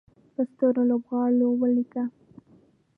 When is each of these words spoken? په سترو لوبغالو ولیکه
په 0.33 0.41
سترو 0.49 0.81
لوبغالو 0.89 1.47
ولیکه 1.61 2.03